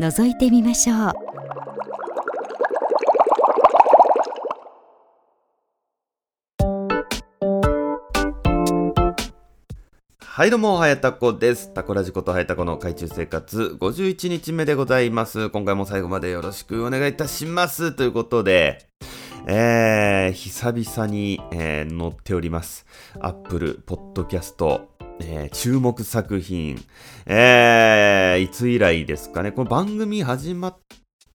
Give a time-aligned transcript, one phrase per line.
[0.00, 1.12] 覗いてみましょう
[10.20, 11.74] はいどうも、はやたこです。
[11.74, 15.50] タコラジことはやたこの海中生活51日目でございます。
[15.50, 17.90] 今回も最後までよろしくお願いいたします。
[17.90, 18.86] ということで、
[19.48, 22.86] えー、久々に、えー、載っております。
[23.18, 26.82] Apple Podcast、えー、注目作品、
[27.26, 29.52] えー、いつ以来ですかね。
[29.52, 30.78] この番組始まっ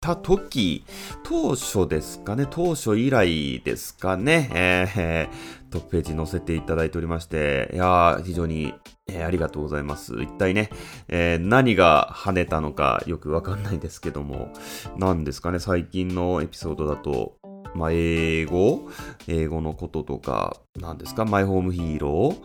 [0.00, 0.84] た時、
[1.24, 8.74] 当初ですかね、当初以来ですかね、えー、トップページ載せていただいておりまして、いやー、非常に、
[9.08, 10.22] えー、ありがとうございます。
[10.22, 10.70] 一体ね、
[11.08, 14.52] えー、何が跳ねたのかよくわかんないですけども、
[14.96, 17.36] 何ですかね、最近のエピソードだと、
[17.74, 18.90] まあ、英語？
[19.28, 21.24] 英語のこととか、何ですか？
[21.24, 22.36] マイホームヒーロ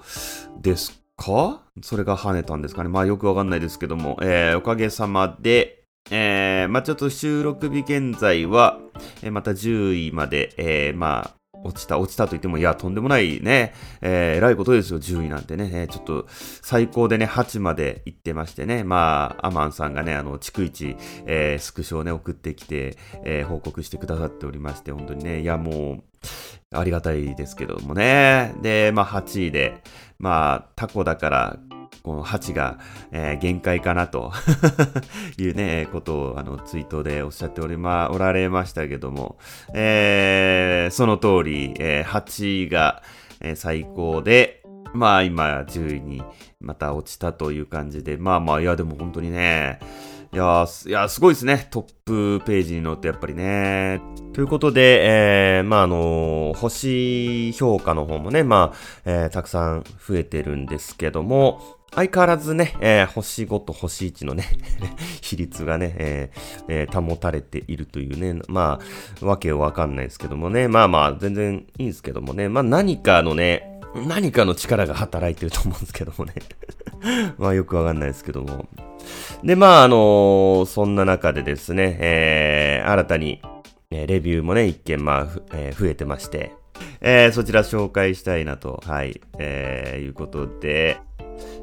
[0.57, 1.63] ーですか？
[1.81, 2.89] それが跳ねたんですかね？
[2.89, 8.79] まあよくわかんないですけども、えー、おかげさまで、えー、まあちょっと収録日現在は、
[9.23, 20.95] えー、また10位まで、えー、まあ落ちた、落ちたと言っても、いや、とんでもないね、えー、偉いことですよ、10位なんてね、えー、ちょっと、最高でね、8まで行ってましてね、まあ、アマンさんがね、あの、逐一、
[21.25, 26.03] えー、スクショをね、送ってきて、えー、報告してくださっておりまして、本当にね、いや、もう、
[26.71, 28.53] ありがたいですけどもね。
[28.61, 29.81] で、まあ、8位で、
[30.19, 31.59] まあ、タコだから、
[32.03, 32.79] この8が、
[33.11, 34.31] えー、限界かなと
[35.37, 39.37] いうね、ことをあのツイートでおっしゃっておりま、おられましたけども、
[39.73, 43.03] えー、その通り、えー、8が、
[43.41, 44.63] えー、最高で、
[44.93, 46.23] まあ今10位に
[46.61, 49.79] また落ちたという感じで、まあまあいやでも本当にね、
[50.37, 51.67] いやいやすごいですね。
[51.71, 53.99] トップページに載ってやっぱりね。
[54.33, 64.43] ということで、えー、まああのー、星評価の方もね、まあ、えー、たくさん増えてるんですけども、相変わらずね、えー、星5と星1のね
[65.23, 68.79] 比率がね、えーえー、保たれているというね、ま
[69.19, 76.35] あ、わけわかんないですけどもね、まあまあ、全然いいんですけどもね、まあ何かのね、何かの力が働いてると思うんですけどもね
[77.39, 78.67] まあよくわかんないですけども。
[79.43, 83.41] で、まああのー、そんな中でですね、えー、新たに、
[83.91, 86.53] えー、レビューもね、一件まあ、えー、増えてまして、
[87.01, 90.97] えー、そちら紹介したいなと、はい、えー、いうことで、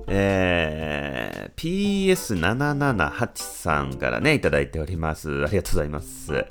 [0.06, 5.44] えー、PS778 さんからね、いただいております。
[5.44, 6.44] ありがとうございます。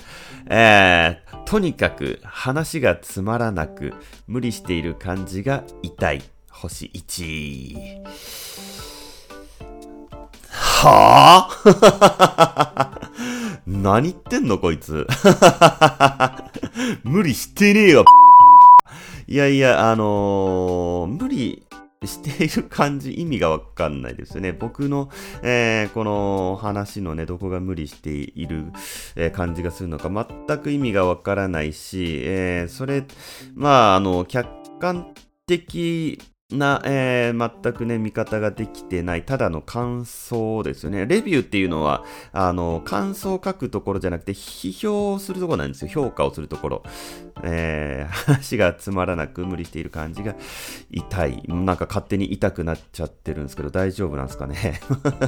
[0.49, 3.93] えー、とにかく話がつまらなく、
[4.27, 6.23] 無理している感じが痛い。
[6.49, 8.72] 星1。
[10.85, 11.87] はぁ、
[12.75, 12.99] あ、
[13.65, 15.07] 何言ってんのこいつ。
[17.05, 18.05] 無理してねえよ。
[19.25, 21.63] いやいや、あのー、無理
[22.03, 24.51] している感じ、意味がわかんないですよね。
[24.51, 25.09] 僕の、
[25.41, 28.65] えー、この話のね、どこが無理している、
[29.15, 33.05] えー、感じがするのか、全く意味がわからないし、えー、それ、
[33.55, 35.13] まあ、あの、客観
[35.47, 36.19] 的
[36.57, 41.05] な、えー、全くね、見方ができてない、ただの感想ですよね。
[41.05, 45.89] レビューっていうのは、あの、感想を書くところじゃなくて、批評するところなんですよ。
[45.89, 46.83] 評価をするところ。
[47.43, 50.35] えー、 話がつまらなく無理している感じが
[50.91, 51.43] 痛い。
[51.47, 54.79] なんか勝手に痛くなっちゃってるんですけど、大丈夫なんですかね？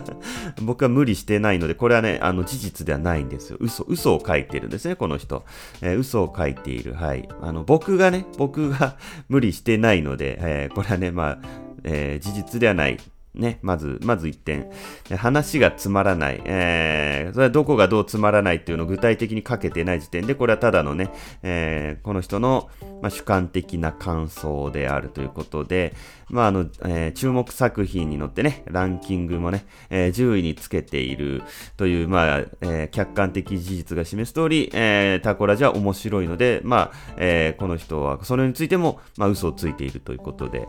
[0.61, 3.57] 僕は無理してないので、これはね、あの、事実ではないんですよ。
[3.59, 5.43] 嘘、嘘を書いてるんですね、この人。
[5.81, 6.93] えー、嘘を書いている。
[6.93, 7.27] はい。
[7.41, 8.97] あの、僕がね、僕が
[9.29, 11.37] 無理してないので、えー、これはね、まあ、
[11.83, 12.99] えー、事実ではない。
[13.35, 14.69] ね、まず、まず一点。
[15.17, 16.41] 話がつまらない。
[16.45, 21.11] えー、それはどこがどうつまらないっていうのを具体的に書けてない時点で、これはただのね、
[21.43, 22.69] えー、この人の、
[23.01, 25.93] まあ、主観的な感想であるということで、
[26.29, 31.43] まあ、あの、えー、注目作品に乗ってね、ランキングもね、えー、10位につけている
[31.77, 40.67] という、まあ、えー、客観的事実が示す通り、えー、タコラジは面白いので、まあ、えー、この人は、それについても、まあ、嘘をついているということで、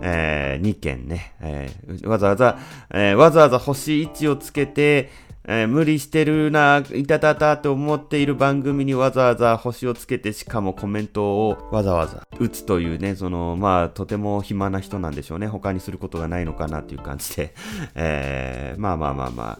[0.00, 2.58] えー、2件ね、えー、わざわざ、
[2.90, 5.10] えー、わざわざ星1をつけて、
[5.46, 15.46] えー、無理してるな、いたたたと思っている番組にわざわざ星をつけて、しかもコメントをわざわざ打つというね、その、まあ、とても暇な人なんでしょうね。
[15.46, 17.54] 他にすることがないのかなっていう感じで、
[17.94, 19.58] えー、まあまあまあまあ、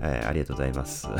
[0.00, 1.06] えー、ありがとうございます。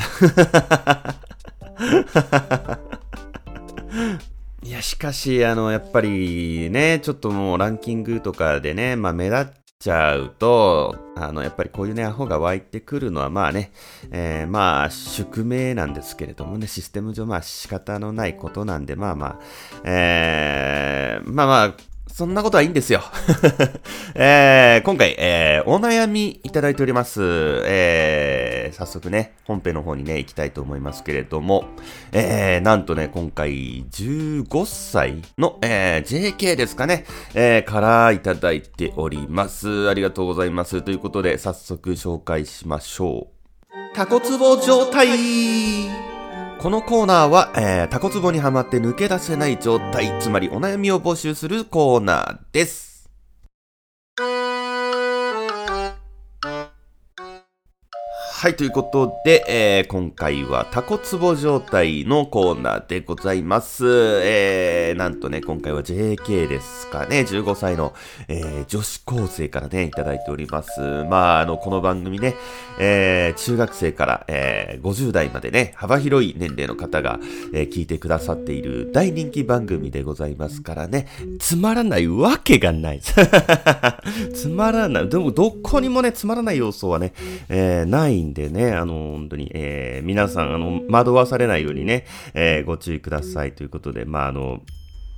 [4.63, 9.45] いや、しかし、あの、やっぱりね、ちょっともうランキングとかでね、まあ目立っ
[9.79, 13.71] ちゃうと、あの、やっぱりこういうね、アホが湧いてくるのは、まあね、
[14.11, 19.39] えー、まあ、宿命なんですけれどもね、システム上、まあ仕方のないことなんで、まあまあ、
[19.83, 21.73] えー、まあまあ、
[22.17, 23.01] そんなことはいいんですよ。
[24.15, 27.21] えー、今回、えー、お悩みいただいております。
[27.67, 28.26] えー、
[28.71, 31.65] 早速ね、本編の方にね、行きたいと思いますけれども、
[32.11, 39.89] えー、なんとね、今回、15歳の、えー、JK ですかね、えー、からいただいております。
[39.89, 40.81] ありがとうございます。
[40.81, 43.37] ということで、早速紹介しましょう。
[43.95, 45.07] タコツボ状態
[46.59, 53.09] このコーナーは、えー、タコツボにはまって抜け出せない状態、つまりお悩みを募集するコーナーです。
[58.39, 64.21] はい、ということで、えー、今回はタコツボ状態のコーナーでございます。
[64.23, 67.95] えー、なんとね、今回は JK ですかね、15歳の、
[68.27, 70.79] えー、女子高生からね、いただいております。
[71.09, 72.35] まあ、あの、この番組ね、
[72.79, 77.19] えー、中学生から、えー、50代までね、幅広い年齢の方が、
[77.53, 81.07] えー、聞いてくださっている大人気番組でございますからね、
[81.39, 83.01] つまらないわけがない。
[84.35, 85.09] つまらない。
[85.09, 87.13] でも、どこにもね、つまらない要素はね、
[87.49, 94.61] えー、ないんでね、あの、本当に、えー、皆さん、あの、惑わされないようにね、えー、ご注意くださいということで、まあ、あの、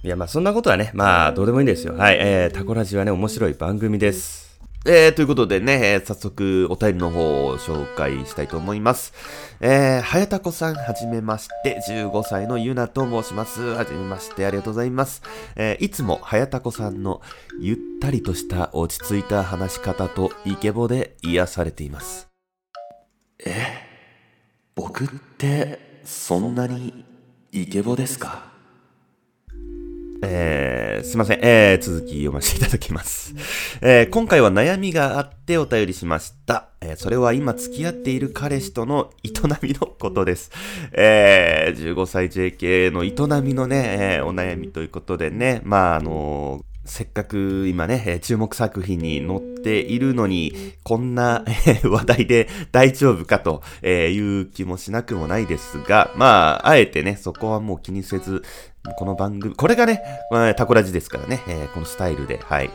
[0.04, 1.96] いや、まあ、そんなことはね、まあ、どうでもいいんですよ。
[1.96, 4.50] はい、えー、タコラジはね、面白い番組です。
[4.86, 9.14] えー、ということでね、えー、早速お便りの方を紹介したいと思います。
[9.60, 13.62] えー、はやたこさん、はじめまして、15歳のゆなと申します。
[13.62, 15.22] はじめまして、ありがとうございます。
[15.58, 17.22] えー、いつもはやたこさんの
[17.60, 22.29] ゆったりとした落ち着いた話し方とイケボで癒されています。
[23.46, 23.88] え
[24.76, 25.08] 僕っ
[25.38, 27.06] てそんなに
[27.52, 28.50] イケボですか？
[30.22, 31.40] えー、すいません。
[31.42, 33.34] えー、続き読ませていただきます。
[33.82, 36.68] えー、今回は悩みがあってお便りしました。
[36.82, 39.30] えー、それは今付き合っている彼氏との営
[39.62, 40.52] みのことです。
[40.92, 51.46] えー、15歳 JK の営みのね、えー、お悩みということでね、まあ、あのせっかく今ね、注目作品に載っているのに、こんな
[51.84, 58.42] 話題で大丈夫かという気もしなくもないですが、まあ、あえてね、そこはもう気にせず、
[58.98, 60.02] この番組、これがね、
[60.32, 62.72] まあ、タコラジですからね、え、このスタイルで、はい。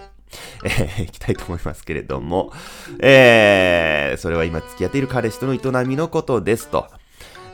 [0.64, 2.52] えー、いきたいと思いますけれども、
[3.00, 6.88] えー、それは今付き合っている彼氏との営みのことですと。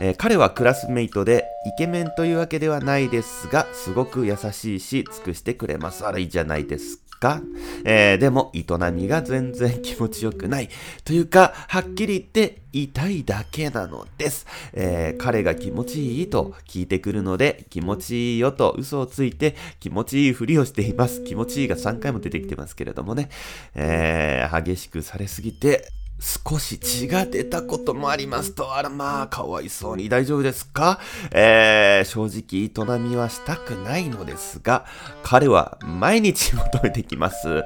[0.00, 6.06] えー、彼はクラスメイトでイケメンというわけではないですが、すごく優しいし、尽くしてくれます。
[6.06, 7.42] あれいいじゃないですか。
[7.84, 10.70] えー、でも、営みが全然気持ちよくない。
[11.04, 14.46] というか、はっきり言って痛いだけなのです。
[14.72, 21.22] えー、彼が気持ちいいと聞いてくるので、気持ちいいよと嘘をついて気持ちいいふりをしています。
[21.24, 23.28] 気持ちいいが3回も出てきてますけれどもね。
[23.74, 31.00] えー、激しくされすぎて、少し血が出たこともありますと、あらまあ、かわいそうに大丈夫ですか？
[31.30, 34.84] えー、正直、営みはしたくないのですが、
[35.22, 37.64] 彼は毎日求めてきます。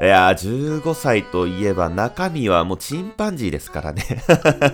[0.00, 4.04] いや、15歳といえば中身はもうチンパンジーですからね。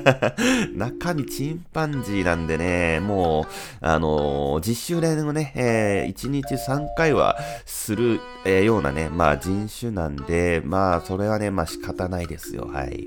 [0.76, 3.46] 中身チンパンジーなんでね、も
[3.82, 13.06] う、あのー、実習練をね、えー、1日3回はする、えー、ようなね、まあ人種なんで、まあそれはね、まあ仕方ないですよ、はい。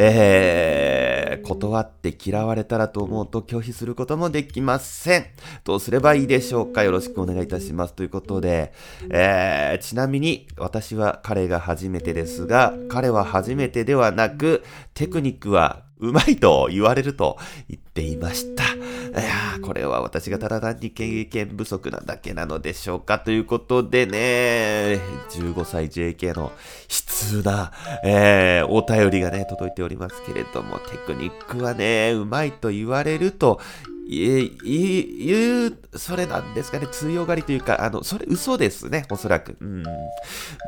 [0.00, 5.26] えー、断って嫌われたらと思うと拒否することもできません。
[5.64, 6.84] どうすればいいでしょうか？
[6.84, 7.94] よろしくお願いいたします。
[7.94, 8.72] ということで、
[9.10, 14.62] えー、ちなみに私は彼が初めてですが、彼は初めてではなく、
[14.94, 17.36] テクニックはうまいと言われると
[17.68, 18.62] 言っていました。
[18.62, 18.68] い
[19.14, 24.98] やこれは私がただ単に経験不足なだけなのでしょうかということでね、
[25.28, 26.50] 15歳 JK の悲
[26.88, 27.70] 痛な、
[28.02, 33.60] えー、お便りがね、届いておりますけれども、テクニックはね、うまいと言われると
[34.06, 39.54] い、言う、それなんですかね、通用狩りというか、あの、それ嘘ですね、おそらく。
[39.60, 39.82] うん。
[39.82, 39.92] ま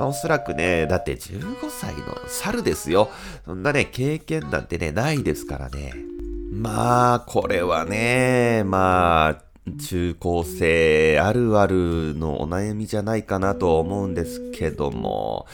[0.00, 3.08] あ、おそらくね、だって15歳の猿ですよ。
[3.46, 6.19] そんなね、経験なんてね、ないですからね。
[6.50, 9.42] まあ、これはね、まあ、
[9.78, 15.46] 中高生あるあるのお悩みじゃないかなと思うんですけども。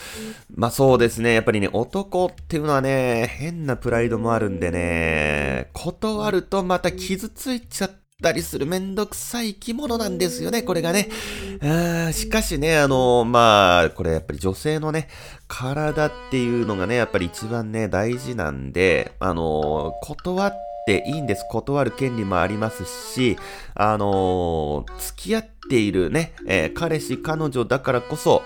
[0.55, 1.35] まあそうですね。
[1.35, 7.91] やっぱりね、男っていうのはね、変なプライドもあるんでね、断るとまた傷ついちゃっ
[8.23, 11.09] たりするめんどくさい生き物なんですよね、これがね。
[11.61, 15.09] あしかしね、あの、まあ、これやっぱり女性のね、
[15.49, 21.45] 体っていうのがね、やっぱり一番ね、大事なんで、あの、断っていいんです。
[21.50, 23.37] 断る権利もありますし、
[23.75, 28.42] あの、付き合ってているね、えー、彼氏、彼女だからこそ、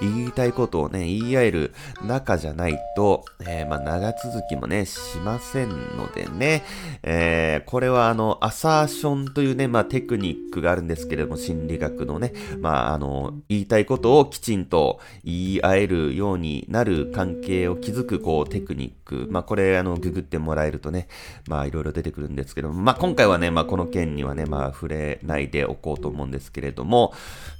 [0.00, 1.72] 言いたいことをね、言い合える
[2.04, 6.64] 仲じゃないと、えー、まあ、長続きもね、しませんのでね、
[7.02, 19.26] えー、これはあの、アサーションというね、まあ、テクニックがあるんですけれども、心理学のね、まあ、あの、言いたいことをきちんと言い合えるようになる関係を築く、こう、テクニック。
[19.30, 21.08] まあ、これ、あの、ググってもらえるとね、
[21.48, 27.14] まあ、いろいろ出てくるんですけども、まあ、今回はね、まあ、この件にはね、まあ、触れないでおこうと思うんですけれども、れども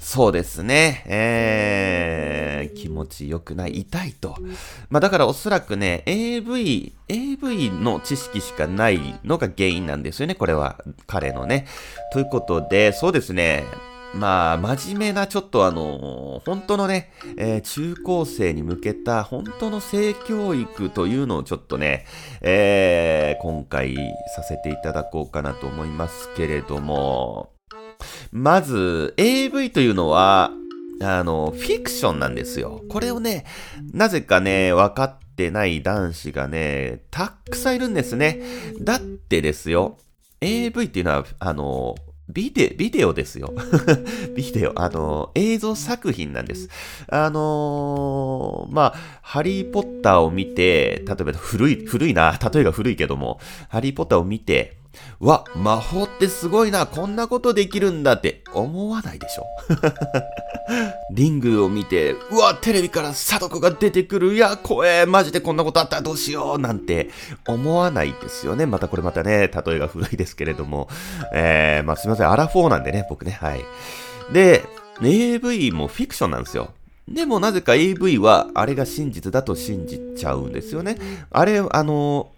[0.04, 4.36] そうですね、えー、気持ち良くない、痛いと。
[4.90, 10.78] まあ、だからおそらくね、AV、AV の知識しかないのが原因なんですよね、これは。
[11.06, 11.66] 彼のね。
[12.12, 13.64] ということで、そうですね、
[14.12, 22.04] まあ、真面目な、ちょっとあの、本当のね、えー、中高生に向けた、本当の性教育というのをちょっとね、
[22.42, 23.96] えー、今回
[24.36, 27.53] させていただこうかなと思いますけれども、
[28.32, 30.50] まず、AV というのは、
[31.00, 32.82] あの、フィクションなんですよ。
[32.88, 33.44] これをね、
[33.92, 38.40] なぜかね、分かってない男子がね、たくさんいるんですね。
[38.80, 39.98] だってですよ、
[40.40, 41.94] AV っていうのは、あの、
[42.28, 43.52] ビデ、ビデオですよ。
[44.34, 46.70] ビデオ、あの、映像作品なんです。
[47.08, 54.78] あのー、まあ、ハリーポッターを見て、例えば古い、古いな、例えが古いけども、ハリーポッターを見て、
[55.20, 59.44] わ、魔法ってすごいな、こんなことできるんだって思わないでしょ？
[61.12, 67.10] リングを見て、うわ、テレビからサトコが出てくる、いや、怖え、マジでこんなことあったらどうしよう、なんて
[67.46, 68.66] 思わないですよね。
[68.66, 70.88] またこれまたね、例えが古いですけれども、
[71.34, 73.60] えー、まあすいません、アラフォーなんでね、僕ね、はい。
[74.32, 74.64] で、
[75.02, 76.70] AV もフィクションなんですよ。
[77.06, 80.96] でもなぜか AV はあれが真実だと信じちゃうんですよね。
[81.30, 82.30] あれ、あの、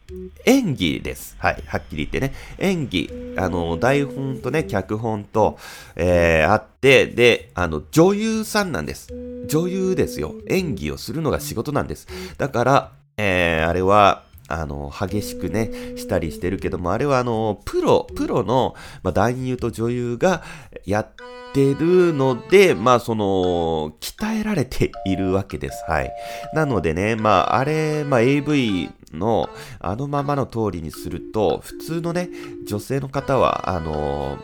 [0.45, 1.37] 演技です。
[1.39, 1.63] はい。
[1.67, 2.33] はっきり言ってね。
[2.59, 3.11] 演技。
[3.37, 5.59] あの、台本とね、脚本と、
[5.97, 9.09] えー、あって、で、あの、女優さんなんです。
[9.47, 10.35] 女優ですよ。
[10.49, 12.07] 演技をするのが仕事なんです。
[12.39, 20.43] だから、えー、あれは、あの、激しくね、したりしてるけども、あれはあの、プロ、プロの、まあ、男優と女優が
[20.85, 21.09] やっ
[21.53, 25.85] てるので、まあ、その、鍛えられているわけです。
[25.89, 26.13] はい。
[26.55, 29.49] なのでね、まあ、あれ、まあ、AV の、
[29.81, 32.29] あのままの通りにすると、普通のね、
[32.67, 34.39] 女性の方は、あの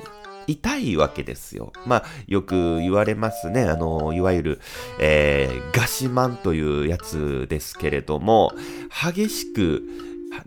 [0.47, 1.73] 痛いわけですよ。
[1.87, 3.65] まあ、よく言われますね。
[3.65, 4.61] あの、いわゆる、
[4.99, 8.53] えー、ガシマンというやつですけれども、
[8.91, 9.83] 激しく、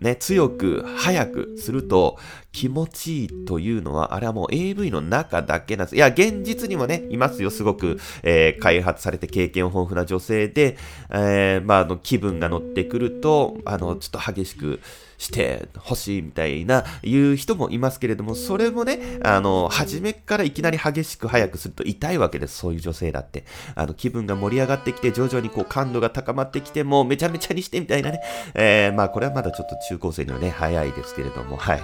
[0.00, 2.18] ね、強く、早くすると
[2.52, 5.96] 気持ちいいというのは、あれはもう AV の中だけなんです。
[5.96, 7.50] いや、現実にもね、いますよ。
[7.50, 10.76] すごく、えー、開発されて経験豊富な女性で、
[11.10, 14.80] えー、まあ、あの、気分が乗ってくると、あの、ちょっと激しく、
[15.18, 22.58] してほしいみたいな言う人もいますけれども、それもね、あの、初めからいきなり激しく早くすると痛いわけです。
[22.58, 23.44] そういう女性だって。
[23.74, 28.20] あの、気分が盛り上がってきて、徐々にこう感度が高まってきて、もうめちゃめちゃにしてみたいなね。
[28.54, 31.82] えー、まあこれはまだちょっと中高生にはね、早いですけれども、はい。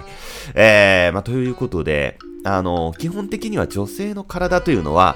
[0.53, 5.15] えー、まあということで、あの、基本的には女性の体というのは、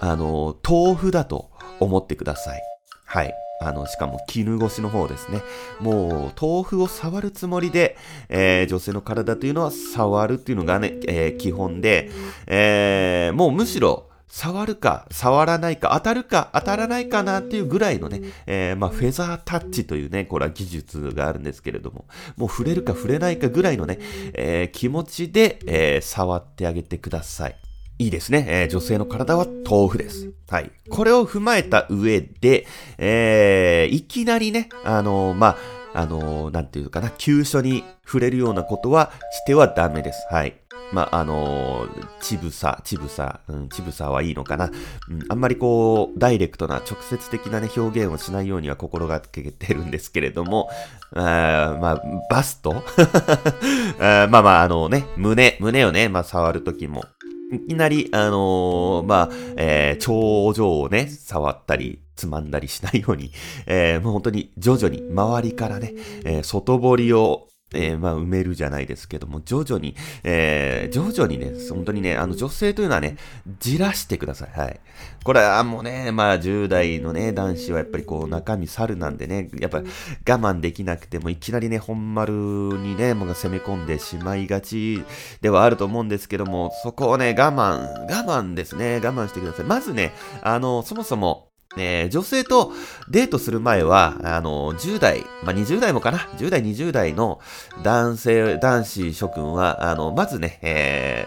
[0.00, 1.50] あの、豆腐だと
[1.80, 2.62] 思ってください。
[3.04, 3.47] はい。
[3.60, 5.42] あの、しかも絹ごしの方ですね。
[5.80, 7.96] もう、豆腐を触るつもりで、
[8.28, 12.10] えー、女性の体というのは触るっていうのがね、えー、基本で、
[12.46, 22.04] えー、もうむしろ、触るか、触らないか、当たるか、当たらないかなっていうぐらいのね、えー、まあ、フェザータッチというね、これは技術があるんですけれども、
[22.36, 23.98] もう触れるか触れないかぐらいのね、
[24.34, 27.56] えー、気持ちで、えー、触ってあげてください。
[27.98, 28.46] いいですね。
[28.48, 30.32] えー、女性の体は豆腐です。
[30.48, 30.70] はい。
[30.88, 35.58] これを踏まえた上で、えー、いきなりね、あのー、ま
[35.94, 40.26] あ、あのー、なんていうかな、急所に触れるようなことはしてはダメです。
[40.30, 40.54] はい。
[40.92, 44.70] まあ、あのー、ちぶさ、ちぶさ、うん、ちぶさはいいのかな。
[45.10, 50.70] うん、あんまりこう、ダイレクトな直接的なね、表現をしないようには心がけてるんですけれども、
[51.14, 52.84] あまあ、バスト？
[54.00, 57.04] あまあまあ、あのね、胸、胸をね、まあ、触るときも、
[57.52, 63.30] いきなり、あのー、まあ、えー、頂上をね、触ったり、つまんだりしないように、
[63.66, 69.94] えー、もう本当に徐々に周りからね、えー、外堀をえー、まあ、埋めるじゃないですけども、徐々に、
[70.24, 73.16] えー、徐々にね、本当にね、あの、女性というのはね、
[73.60, 74.58] じらしてください。
[74.58, 74.80] はい。
[75.22, 79.84] これはもうね、まあ、10代のね、男子はやっぱりこう、中身猿なんでね、やっぱ我
[80.24, 85.04] 慢できなくても、いきなりね、本丸にね、もう攻め込んでしまいがち
[85.42, 89.66] ではあると思うんですけども、そこをね、我慢、我慢ですね、我慢してください。
[89.66, 91.47] まずね、あの、そもそも、
[91.84, 92.72] え、女性と
[93.08, 97.40] デートする前は、あの、10代、まあ、20代もかな ?10 代、20代の
[97.82, 101.26] 男性、男子諸君は、あの、まずね、え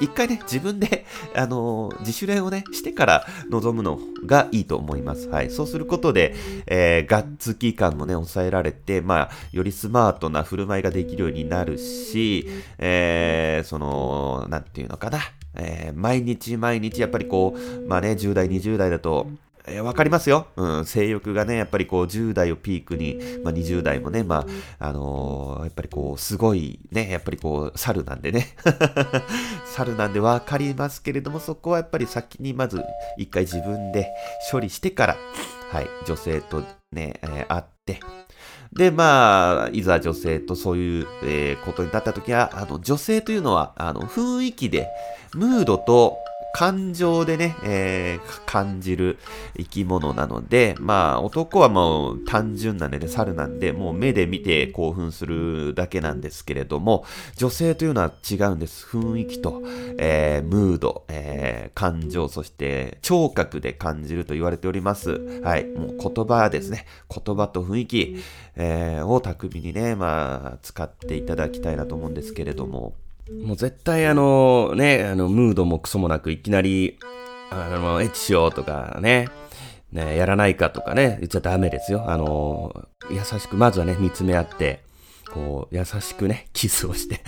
[0.00, 5.28] ー、一回ね、自分で、あの、自主練をね、してから臨むのがいいと思います。
[5.28, 5.50] はい。
[5.50, 6.34] そうすることで、
[6.66, 15.18] えー、ガッツ期間もね、抑えられて、まあ、よりスマートな振る舞いができるようになるし、えー、その、なんていうのかな？
[15.54, 19.28] えー、毎日毎日やっぱりこう、まあね、10代、20代だと、
[19.70, 20.48] えー、わかりますよ。
[20.56, 24.46] うん、性欲がね、やっぱりこう10代をピークに、まあ20代もね、ま
[24.78, 28.54] あ、あのー、やっぱりこう、すごいね、やっぱりこう、猿なんでね。
[29.66, 32.82] 猿なんでわかりますけれども、そこはやっぱり先にまず
[33.16, 34.08] 一回自分で
[34.50, 35.16] 処理してから、
[35.70, 38.00] はい、女性とね、えー、会って、
[38.72, 44.88] で、まあ、いざ女性とそういう、えー、ことになった時は、あの、女性というのは、あの、雰囲気で、
[45.34, 46.18] ムードと、
[46.54, 49.18] 感情でね、えー、感じる
[49.56, 57.04] 生き物なので、まあ、男はもう単純なね、猿なんで、もう目で見て興奮するだけなんですけれども、
[57.36, 58.86] 女性というのは違うんです。
[58.86, 59.62] 雰囲気と、
[59.98, 65.20] えー、ムード、えー、感情、そして聴覚で感じると言われております。
[65.42, 65.66] はい。
[65.66, 66.86] もう言葉ですね。
[67.08, 68.16] 言葉と雰囲気、
[68.56, 72.94] えー、を巧みにね、まあ、使っていただきたいなと思うんですけれども、
[73.30, 76.98] もう絶対あのね、あの、ムードもクソもなくいきなり、
[77.50, 79.28] あの、エッチしようとかね、
[79.92, 82.10] ね、やらないかとかね、言っちゃダメですよ。
[82.10, 84.82] あの、優しく、まずはね、見つめ合って、
[85.32, 87.20] こう、優しくね、キスをして。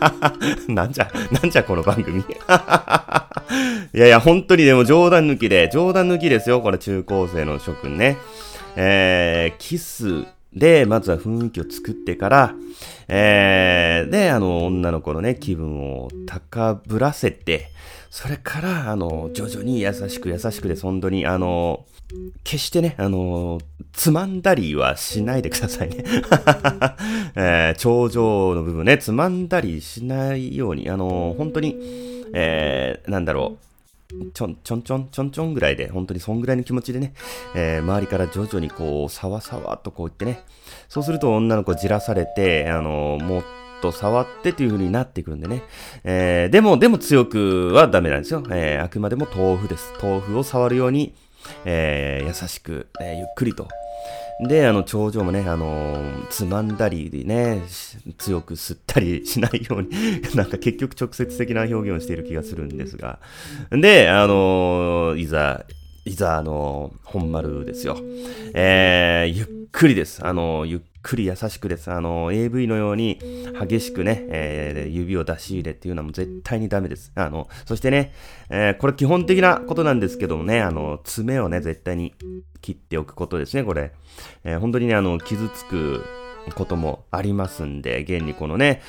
[0.68, 2.20] なんじゃ、なんじゃこの番組。
[3.94, 8.16] いやいや、本当にでも冗談抜きで、冗談抜きですよ、これ中高生の諸君ね。
[8.76, 10.26] えー、キス
[10.56, 12.54] で、まずは雰囲気を作ってから、
[13.08, 17.70] えー、で、あの、女の子のね、気分を高ぶらせて、
[18.10, 21.84] それから、あの、徐々に優しく優しくで、本当に、あの、
[22.42, 23.60] 決してね、あの、
[23.92, 26.04] つまんだりはしないでくださいね。
[27.36, 31.76] えー、頂上の部分ね、つまんだりしないように、あの、本当に、
[32.32, 33.66] えー、なんだろう、
[34.32, 37.12] ちょんちょんちょんちょんちょんぐらいで、本当にそんぐらいの気持ちでね、
[37.54, 40.42] えー、周りから徐々にこう、さわさわっとこう言ってね、
[40.88, 43.42] そうすると女の子じらされて、あのー、もっ
[43.82, 45.62] と触ってっていう風になってくるんでね、
[46.04, 48.42] えー、でも、でも強くはダメなんですよ。
[48.50, 49.92] えー、あくまでも豆腐です。
[50.00, 51.14] 豆腐を触るように、
[51.64, 53.68] えー、優しく、えー、ゆっくりと、
[54.40, 57.62] で、あの、頂上もね、あのー、つまんだりでね、
[58.18, 59.88] 強く吸ったり しないように
[60.36, 63.18] なんか結局直接的な表現をしている気がするんですが。
[63.70, 65.64] で、あのー、いざ、
[66.06, 67.98] いざ、あの、本丸ですよ。
[68.54, 70.24] えー、ゆっくりです。
[70.24, 71.90] あのゆっくり優しくです。
[71.90, 73.18] あの、AV のように
[73.60, 77.10] 激しくね、えー、指を出し入れっていうのはもう絶対にダメです。
[77.16, 78.14] あの、そしてね、
[78.50, 82.14] えー、これ基本的なことなんですけどもね、あの、爪をね、絶対に
[82.62, 83.90] 切っておくことですね、これ。
[84.44, 86.04] えー、本当にね、あの、傷つく
[86.54, 88.80] こともありますんで、現にこのね、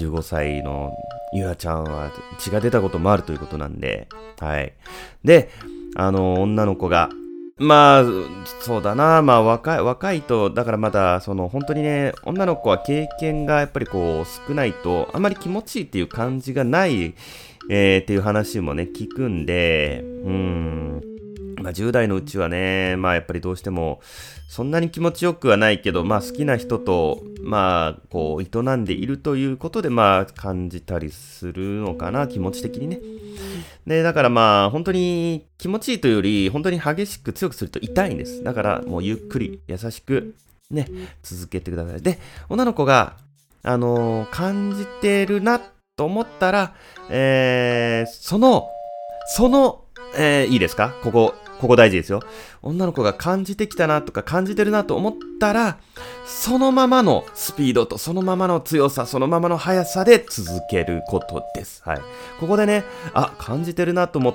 [0.00, 0.94] 15歳の
[1.34, 4.08] ゆあちゃんは血が出たこともあるということなんで、
[4.38, 4.72] はい。
[5.22, 5.50] で、
[5.96, 7.10] あの、女の子が、
[7.58, 8.04] まあ、
[8.60, 9.22] そうだな。
[9.22, 17.14] まあ、若い、若いと、だからまだ、その、本当にね、女の子は経験がやっぱりこう、少ないと、あまり気持ちいいっていう感じがない、
[17.70, 21.11] えー、っていう話もね、聞くんで、うん。
[21.62, 24.00] まあ、10代のうちはね、まあ、やっぱりどうしても、
[24.48, 33.00] そんなに気持ちよくはないけど、まあ、好きな人と、まあ、こう、営んでいるということで、まあ、感じたりするのかな、気持ち的にね。
[33.86, 38.42] で、だからまあ、本当に気持ちいいというより、本当に激しく強くすると痛いんです。
[38.42, 40.34] だから、もうゆっくり、優しく、
[40.70, 40.88] ね、
[41.22, 42.02] 続けてください。
[42.02, 43.16] で、女の子が、
[43.62, 45.60] あのー、感じてるな
[45.96, 46.74] と思ったら、
[47.10, 48.68] えー、その、
[49.26, 49.84] その、
[50.16, 50.94] えー、いいですか？
[51.02, 52.24] ここ、ここ大事ですよ。
[52.60, 55.78] 女の子が感じてきたなとか感じてるなと思ったら、
[56.26, 61.80] そのままのスピードとそのままの強さ、そのままの速さで続けることです。
[61.84, 62.00] はい。
[62.40, 62.82] ここでね、
[63.14, 64.34] あ、感じてるなと思っ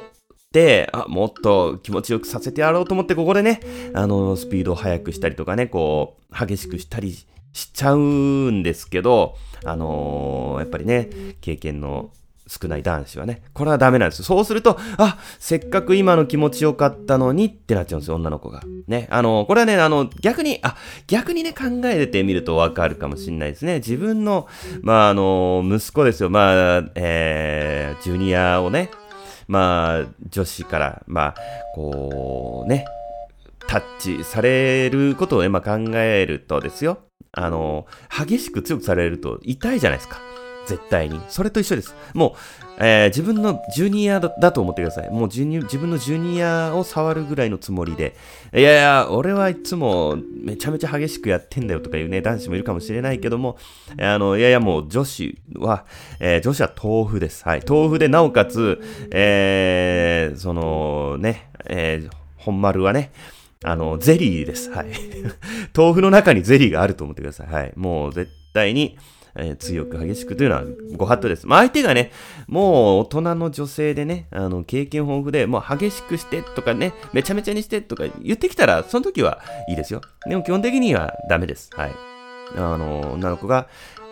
[0.53, 3.59] て、あ、もっと気持ちよくさせてやろうと思って、ここでね、
[3.93, 7.27] あの、スピードを速くしたりとかね、こう、激しくしたりし
[7.73, 9.35] ちゃうんですけど、
[9.65, 11.09] あのー、やっぱりね、
[11.41, 12.09] 経験の
[12.47, 13.43] 少ない男子はね。
[13.53, 18.63] これはダメなんですよそうすると、あ、せっかく今の気持ちよかったのにってなっちゃうんですよ、女の子が。
[18.87, 19.07] ね。
[19.11, 20.75] あの、これはね、あの、逆に、あ、
[21.07, 23.75] 逆にね、考えてみるとわかるかもしれないですね。
[23.75, 24.47] 自分の、
[24.81, 26.29] まあ、あの、息子ですよ。
[26.29, 28.89] まあ、えー、ジュニアをね、
[29.47, 31.35] まあ、女子から、まあ、
[31.75, 32.85] こう、ね、
[33.67, 36.99] タッチされることを今考えるとですよ。
[37.33, 40.19] あの、激しく強くされると痛いじゃないですか。
[40.67, 41.19] 絶対に。
[41.29, 41.95] それと一緒です。
[42.13, 42.33] もう、
[42.79, 45.09] えー、自分のジュニアだと思ってください。
[45.09, 48.15] もうジュニ自分のジュニアを触るぐらいのつもりで。
[48.53, 53.57] いやいや、俺はいつもめちゃめちゃ激しくやってんだよとかいうね、男子もいるかもしれないけども、
[53.99, 55.85] あの、いやいやもう女子は、
[56.19, 57.43] えー、女子は豆腐です。
[57.43, 57.63] はい。
[57.67, 58.79] 豆腐でなおかつ、
[59.11, 63.11] えー、そのね、えー、本丸はね、
[63.63, 64.69] あの、ゼリーです。
[64.69, 64.87] はい。
[65.75, 67.47] 豆腐の中にゼリーがあると思ってください。
[67.47, 67.73] はい。
[67.75, 68.97] もう絶対に、
[69.37, 70.63] えー、強く激しくというのは
[70.95, 71.47] ご法度です。
[71.47, 72.11] まあ、相手がね、
[72.47, 80.01] もう大人の女性でね、あの、経験豊富で、もう激しくしてとかね、めちゃめちゃにしてとか言ってきたら、その時はいいですよ。
[80.27, 81.69] でも基本的にはダメです。
[81.73, 81.91] はい。
[82.55, 83.67] あの、女の子が、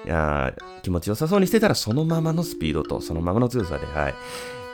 [0.05, 4.13] いや気持ちよさそうにしてたら、そのままのスピードと、そのままの強さで、はい。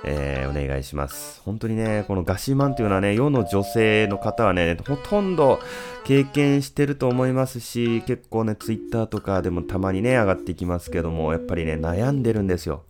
[0.04, 1.42] えー、お願いします。
[1.44, 5.60] 本当にね、このガシマンというのはね、世の女性の方はね、ほとんど
[6.04, 12.84] 経験してると思いますし、結構ね、ツイッターとかでもたまにね、上がってきますけども、やっぱりね、悩んでるんですよ。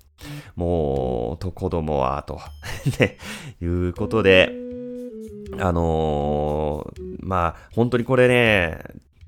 [0.55, 2.39] もう、男どもは、と
[2.99, 3.17] ね、
[3.61, 4.51] いうことで、
[5.59, 8.79] あのー、まあ、本当にこれね、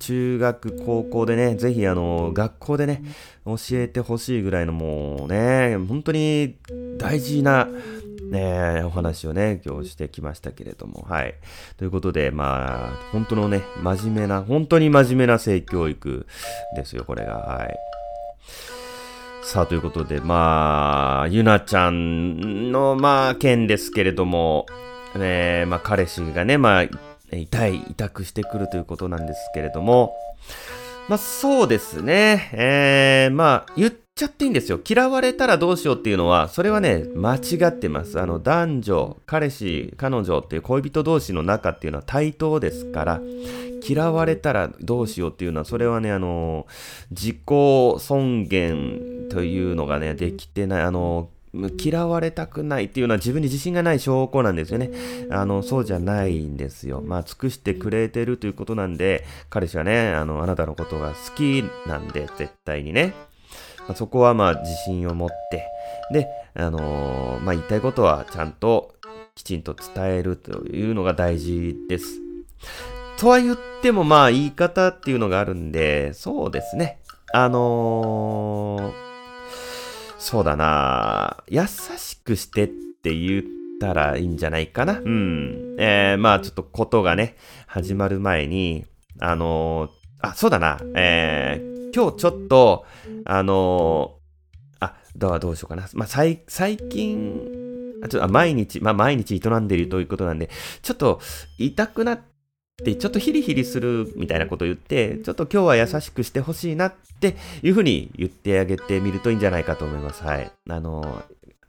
[0.03, 3.01] 中学、高校でね、ぜひあの、学校でね、
[3.45, 6.57] 教えてほしいぐらいのもうね、本当に
[6.97, 7.69] 大事な、
[8.29, 11.35] ね、お話をね、今日してきましたけれども、はい。
[11.77, 16.27] ということで、まあ、本当のね、真面目な、本当に真面目な性教育
[16.75, 17.75] ですよ、これが、はい。
[19.43, 24.65] さあ、ということで、まあ、ゆなちゃんの、まあ、件ですけれども、
[25.15, 30.13] ね、まあ、彼氏がね、まあ、痛い、痛くしてくるということなんですけれども、
[31.09, 32.49] まあそうですね。
[32.53, 34.79] えー、まあ言っちゃっていいんですよ。
[34.87, 38.19] 嫌われたらどうしようっていうのは、それはね、間違ってます。
[38.19, 43.21] あの、男女、彼氏、彼女っていう恋人同士の仲っていうのは対等ですから、
[43.85, 46.67] 嫌われたらどうしようっていうのは、それはね、あの、
[47.11, 54.89] 自己尊厳というのがね、できてない、あの、嫌われたくないっていうのは自分に自信がない証拠なんですよね。
[55.29, 57.01] あの、そうじゃないんですよ。
[57.01, 63.13] まあ、尽くしてくれてるということなんで、彼氏はね、あの、あなたのことが好きなんで、絶対にね。
[63.87, 65.67] まあ、そこはまあ、自信を持って、
[66.11, 68.95] で、あのー、まあ、言いたいことはちゃんと
[69.35, 72.19] きちんと伝えるというのが大事です。
[73.17, 76.99] とは言ってもまあ、言い方っていうのがあるんで、そうですね。
[77.31, 79.02] あのー
[80.23, 83.43] そうだな優しくしてって言っ
[83.81, 85.01] たらいいんじゃないかな。
[85.03, 85.75] うん。
[85.77, 87.35] えー、まあちょっとことがね、
[87.67, 88.85] 始まる前に、
[89.19, 90.79] あのー、あ、そうだな。
[90.95, 92.85] えー、今日ちょっと、
[93.25, 95.89] あのー、あ、どうどうしようかな。
[95.93, 97.41] まあ、最、最近、
[98.01, 100.49] あちょっと毎日、まあ、毎日営んでいるということなんで、
[100.81, 101.19] ちょっと
[101.57, 102.21] 痛くなっ
[102.77, 110.23] で、ちょっとヒリヒリするみたいなことを言って、ちょっと今日は優しくしてほしいなっていうふうに言ってあげてみるといいんじゃないかと思います。
[110.23, 110.51] はい。
[110.69, 111.23] あの、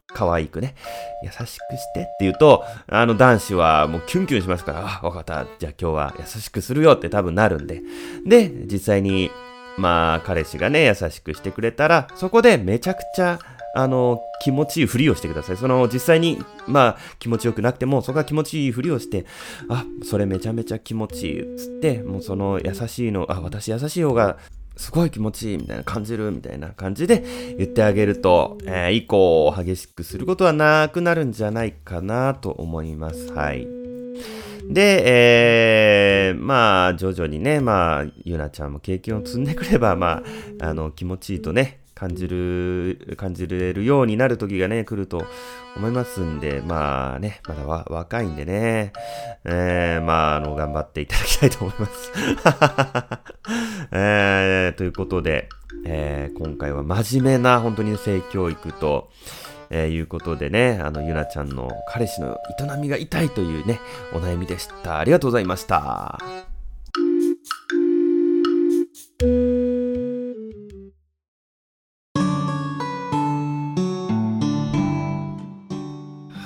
[0.09, 0.75] 可愛くね、
[1.23, 1.49] 優しくし
[1.93, 5.47] てって言うと、あの男子はもうキュンキュンしますから、あ、わかった。
[5.59, 7.83] じゃあ今日は優しくするよって多分なるんで。
[8.25, 9.31] で、実際に、
[9.77, 13.38] まあ、彼氏がね、優しくしてくれたら、そこでめちゃくちゃ
[13.74, 15.56] あの、気持ちいいふりをしてください。
[15.56, 19.26] その、実際に、まあ、気持ちよくなくても、そこは気持ちいいふりをして、
[19.68, 24.38] あ、それめちゃめちゃ気持ちいい、つって、もうその優しいの、あ、私優しい方が、
[24.76, 27.24] すごい気持ちいいみたいな感じるみたいな感じで
[27.58, 33.32] 言ってあげると、えー、以降激しくすることはなくなるんじゃないかなと思います。
[33.32, 33.68] はい。
[34.68, 35.02] で、
[36.28, 40.22] えー、まあ、徐々にね、まあ、ゆなちゃんも経験を積んでくれば、ま
[40.60, 45.24] あ、あの、気持ちいいとね、感じる、感じれるようになる時がね、来ると
[45.76, 48.92] 思いますんで、まあね、まだ若いんでね、
[49.44, 52.12] えー、まあ、あの、頑張っていただきたいと思います。
[53.92, 55.48] えー、ということで、
[55.87, 59.11] えー、今回は真面目な本当に性教育と、
[59.70, 63.80] えー、いうことでね、あの、ゆなちゃんの彼氏の営みが痛いというね、
[64.12, 64.98] お悩みでした。
[64.98, 66.18] ありがとうございました。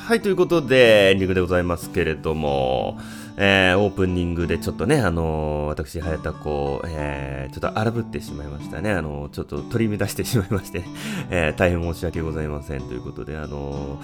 [0.09, 2.99] はい、ということで、エンディングでございますけれども、
[3.37, 8.91] えー、オープニングでちょっとね、あのー、私、早田子、えー、ちょっと荒ぶってしまいましたね。
[8.93, 10.83] あのー、ちょっと取り乱してしまいまして、
[11.29, 14.01] えー、大変申し訳ございませんということで、あの、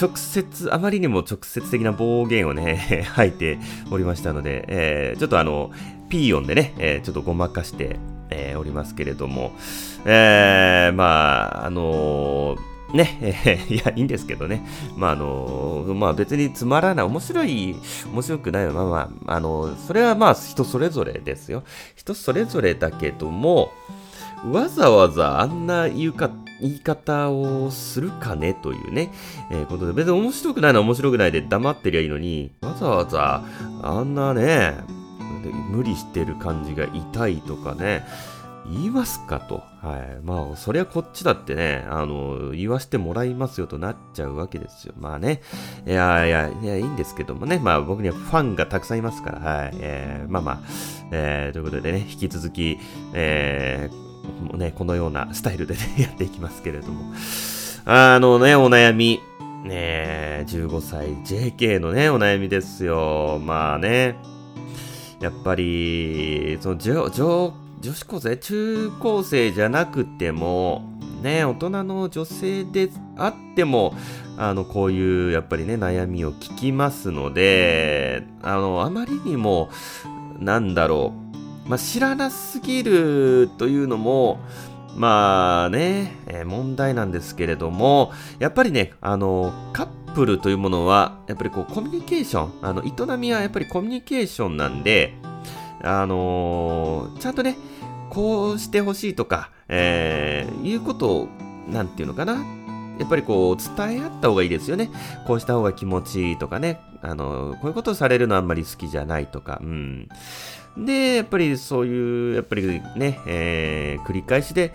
[0.00, 3.58] 直接、あまりにも直接的な暴言をね、 吐いて
[3.90, 5.72] おりましたので、えー、ちょっとあの、
[6.10, 7.96] ピーヨンでね、えー、ちょっとごまかして、
[8.30, 9.50] えー、おりますけれども、
[10.04, 14.64] えー、まあ、あのーね、えー、 いや、いいんですけどね。
[14.96, 17.76] まあ、あのまあ別につまらない、面白い、
[18.12, 21.64] 面白くないまあまあ、あのそれはまあ人それぞれですよ。
[21.96, 23.72] 人それぞれだけども、
[24.50, 26.30] わざわざあんな言うか、
[26.60, 29.12] 言い方をするかねというね、
[29.50, 33.42] えー、ことで、別に面白くないのは面白くないで黙ってりゃいいのに、わざわざ
[33.82, 34.74] あんなね、
[35.70, 38.06] 無理してる感じが痛いとかね、
[38.66, 39.62] 言いますかと。
[39.82, 40.24] はい。
[40.24, 44.94] まあ、そりゃこっちだってね、あの、言わしてもらいますよとなっちゃうわけですよ。
[44.98, 45.42] まあね。
[45.86, 47.58] いやいや、いや、いいんですけどもね。
[47.58, 49.72] まあ、僕にはファンがたくさんいますから、はい。
[49.74, 50.60] えー、まあまあ、
[51.10, 52.78] えー、ということでね、引き続き、
[53.12, 57.12] えー、ね、このようなスタイルでね、 やっていきますけれども。
[57.84, 59.20] あのね、お悩み。
[59.64, 63.40] ね15歳 JK のね、お悩みですよ。
[63.44, 64.16] まあね。
[65.20, 70.88] やっぱり、その、上、上、女子高生、中高生じゃなくても、
[71.22, 73.92] ね、大人の女性であっても、
[74.38, 79.68] あの、こういう、やっぱりね、悩みを聞きますので、あの、あまりにも、
[80.38, 81.12] なんだろ
[81.66, 84.40] う、まあ、知らなすぎるというのも、
[84.96, 95.18] まあね、えー、問題なんですけれども、やっぱりね、あの、カップルというものは、やっぱりこう、コミュニケーション、あの、営みはやっぱりコミュニケーションなんで、
[95.82, 97.58] あのー、ちゃんとね、
[98.14, 101.28] こうしてほしいとか、えー、いうことを、
[101.68, 102.44] なんていうのかな。
[102.98, 104.90] やっぱりこう、伝え合った方がいいですよね。
[105.26, 106.80] こうした方が気持ちいいとかね。
[107.02, 110.08] あの、こういうことをされるのあんまり好きじゃないとか、うん。
[110.76, 114.72] で、やっぱりそういう、やっぱりね、えー、繰り返しで、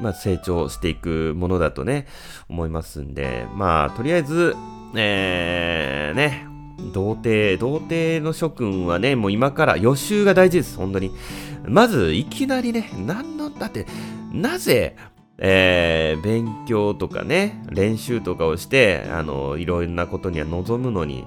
[0.00, 2.06] まあ、成長していくものだとね、
[2.48, 4.56] 思いますんで、まあ、とりあえず、
[4.96, 6.51] えー、ね、
[6.92, 11.12] 童貞、童貞の諸君はね、もう今から予習が大事です、本当に。
[11.66, 13.86] まず、いきなりね、何の、だって、
[14.32, 14.96] なぜ、
[15.38, 21.24] えー、勉強とかね、練習とかをして、あの、いろんなことには望むのに、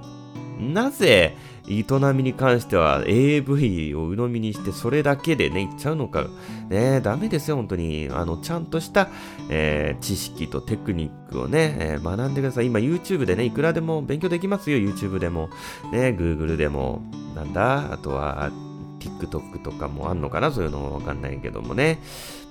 [0.59, 1.35] なぜ、
[1.67, 6.25] 営みに関しては AV を鵜呑みにしてそれだけでね、いっちゃうのか。
[6.69, 8.09] ね、ダメですよ、本当に。
[8.11, 9.09] あの、ちゃんとした、
[9.49, 12.67] えー、知識とテクニックをね、えー、学んでください。
[12.67, 15.49] 今 YouTube でね、いくらでも勉強できますよ、YouTube でも。
[15.91, 17.01] ね、Google でも。
[17.35, 18.51] なんだあとは、
[18.99, 21.99] TikTok とかもあんのかなそういうのもわかんないけどもね。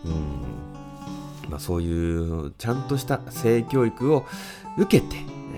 [0.05, 1.51] うん。
[1.51, 4.25] まあそういう、ちゃんとした性教育を
[4.79, 5.17] 受けて、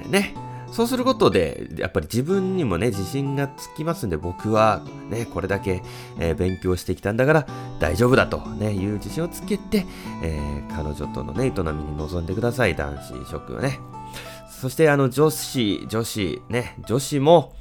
[0.08, 0.34] ね、
[0.72, 5.82] そうすることで、やっぱり自分にもね、自信がつきますんで、僕はね、これだけ、
[6.18, 7.46] えー、勉強してきたんだから
[7.78, 9.86] 大丈夫だと、ね、いう自信をつけて、
[10.22, 13.78] えー、彼女とのね、営みに臨んでください、男子諸君はね。
[14.50, 17.54] そして、あの、女子、女子、ね、女子も、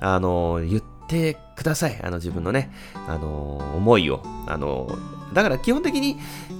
[0.00, 2.00] あの、言ってください。
[2.02, 2.72] あの、自分のね、
[3.06, 4.22] あの、思いを。
[4.46, 4.88] あの、
[5.32, 6.16] だから基本的に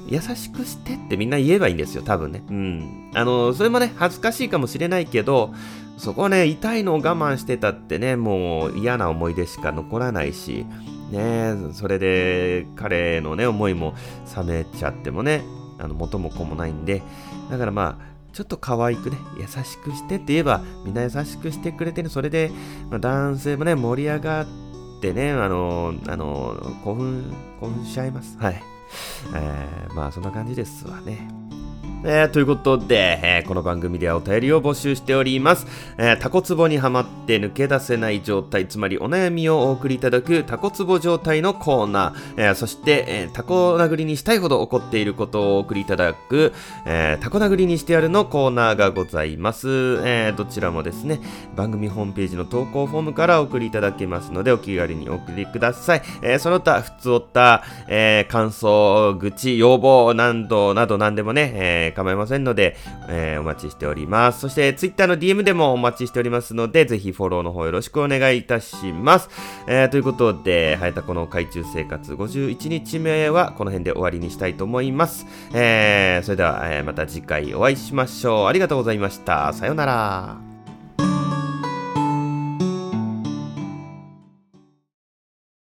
[0.08, 2.42] 優しくしてってみんな言えばいいんですよ、多分ね。
[2.48, 3.10] うん。
[3.14, 5.54] あの、それもね、恥ずかしいかもしれないけど、
[5.98, 10.64] そこはね、痛いのを我慢してたってね、もう嫌な思い出しか残らないし、
[11.10, 13.94] ね、それで彼のね、思いも
[14.36, 15.42] 冷めちゃってもね、
[15.78, 17.02] あの元も子もないんで、
[17.50, 22.52] だからまあ、ちょっと可愛くね、優しくしてって言えば、みんな優しくしてくれてる、それで、
[22.90, 24.46] まあ、男性もね、盛り上がっ
[25.00, 28.38] てね、あの、あの、興奮、興奮しちゃいます。
[28.38, 28.62] はい。
[29.34, 31.47] えー、まあ、そんな感じですわね。
[32.04, 35.66] えー、ということで、えー、この番組ではお便りを募集しております。
[35.98, 46.52] えー、タコツボにはまって抜け出せない状態、つまりお悩みをお送りいただくタコツボ状態のコーナー、えそして、えタコ殴りにしたいほど怒っていることをお送りいただく、
[46.86, 50.00] えタコ殴りにしてやるのコーナーがございます。
[50.04, 51.18] えどちらもですね、
[51.56, 56.02] 番組ホームページの投稿フォームからお送りいただけますので、お気軽にお送りください。
[56.22, 62.76] えその他、普通おった、え感想、愚痴、要望、何度など何でもね、えー、構いませんので、
[63.08, 64.40] えー、お待ちしております。
[64.40, 69.28] そして、Twitter の DM でもお待ちしておりますので、ぜひフォローの方よろしくお願いいたします。
[69.66, 75.26] えー、ということで、はやたこの海中生活51日目はこの辺で終わりにしたいと思います。
[75.54, 78.46] えー、それでは、え、また次回お会いしましょう。
[78.46, 79.52] ありがとうございました。
[79.52, 80.47] さようなら。